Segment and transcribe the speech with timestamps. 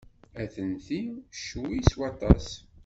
[0.41, 0.99] Atenti
[1.35, 2.47] ccwi s waṭas.